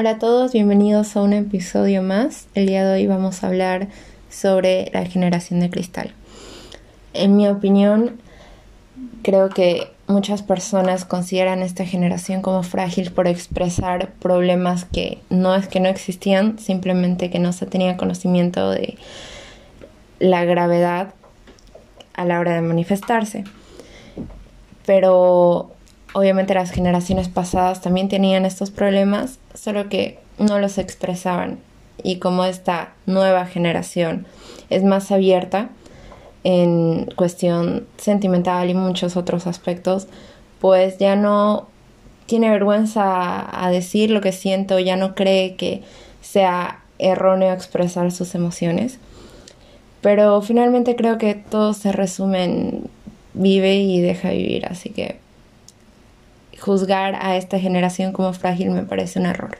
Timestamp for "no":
15.30-15.56, 15.80-15.88, 17.40-17.52, 30.38-30.58, 41.16-41.68, 44.96-45.14